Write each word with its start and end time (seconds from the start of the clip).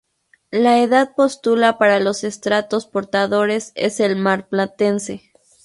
La 0.49 0.79
edad 0.79 1.13
postulada 1.15 1.77
para 1.77 1.99
los 1.99 2.23
estratos 2.23 2.87
portadores 2.87 3.71
es 3.75 3.99
el 3.99 4.15
Marplatense. 4.15 5.29